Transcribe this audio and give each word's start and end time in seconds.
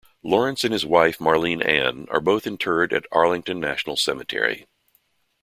Lawrence 0.23 0.63
and 0.63 0.73
his 0.73 0.83
wife 0.83 1.19
Marlene 1.19 1.63
Ann 1.63 2.07
are 2.09 2.19
both 2.19 2.47
interred 2.47 2.91
at 2.91 3.05
Arlington 3.11 3.59
National 3.59 3.95
Cemetery. 3.95 4.65